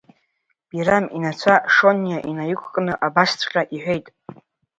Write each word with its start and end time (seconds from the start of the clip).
Бирам 0.69 1.05
инацәа 1.15 1.55
Шониа 1.73 2.17
инаиқәкны, 2.29 2.93
абасҵәҟьа 3.05 3.61
иҳәеит… 3.75 4.05